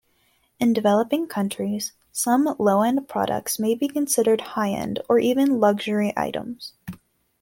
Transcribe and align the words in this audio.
In 0.59 0.73
developing 0.73 1.27
countries, 1.27 1.93
some 2.11 2.55
low-end 2.57 3.07
products 3.07 3.59
may 3.59 3.75
be 3.75 3.87
considered 3.87 4.41
high-end 4.41 4.99
or 5.07 5.19
even 5.19 5.59
luxury 5.59 6.11
items. 6.17 6.73